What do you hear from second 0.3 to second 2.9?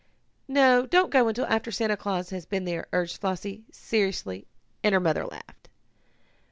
"No, don't go until after Santa Claus has been here,"